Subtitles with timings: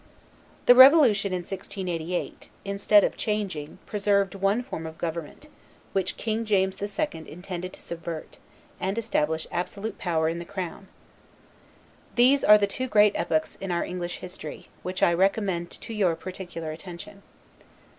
[0.65, 5.47] The Revolution in 1688, instead of changing, preserved one form of government;
[5.93, 7.07] which King James II.
[7.13, 8.39] intended to subvert,
[8.79, 10.87] and establish absolute power in the Crown.
[12.15, 16.15] These are the two great epochs in our English history, which I recommend to your
[16.15, 17.21] particular attention.